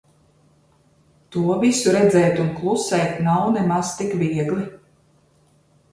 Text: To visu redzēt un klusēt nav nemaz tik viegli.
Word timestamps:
To 1.35 1.43
visu 1.63 1.93
redzēt 1.97 2.41
un 2.45 2.49
klusēt 2.61 3.23
nav 3.29 3.55
nemaz 3.59 3.95
tik 4.03 4.17
viegli. 4.23 4.67